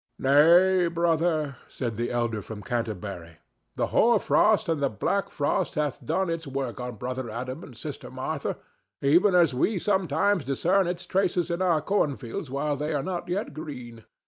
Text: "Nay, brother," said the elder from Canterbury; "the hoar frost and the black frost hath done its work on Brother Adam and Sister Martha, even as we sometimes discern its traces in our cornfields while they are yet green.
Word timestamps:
"Nay, 0.17 0.87
brother," 0.87 1.57
said 1.69 1.95
the 1.95 2.09
elder 2.09 2.41
from 2.41 2.63
Canterbury; 2.63 3.37
"the 3.75 3.85
hoar 3.93 4.17
frost 4.17 4.67
and 4.67 4.81
the 4.81 4.89
black 4.89 5.29
frost 5.29 5.75
hath 5.75 6.03
done 6.03 6.27
its 6.27 6.47
work 6.47 6.79
on 6.79 6.95
Brother 6.95 7.29
Adam 7.29 7.61
and 7.61 7.77
Sister 7.77 8.09
Martha, 8.09 8.57
even 9.03 9.35
as 9.35 9.53
we 9.53 9.77
sometimes 9.77 10.43
discern 10.43 10.87
its 10.87 11.05
traces 11.05 11.51
in 11.51 11.61
our 11.61 11.83
cornfields 11.83 12.49
while 12.49 12.75
they 12.75 12.95
are 12.95 13.23
yet 13.27 13.53
green. 13.53 14.03